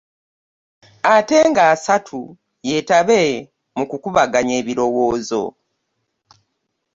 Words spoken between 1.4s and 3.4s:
nga asatu yeetabe